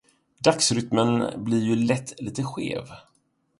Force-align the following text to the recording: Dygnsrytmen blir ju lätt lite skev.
Dygnsrytmen 0.43 1.43
blir 1.43 1.59
ju 1.63 1.75
lätt 1.75 2.21
lite 2.21 2.43
skev. 2.43 2.87